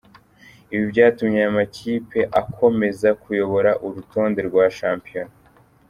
[0.73, 5.33] Ibi byatumye aya makipe akomeza kuyobora urutonde rwa Shampiyona.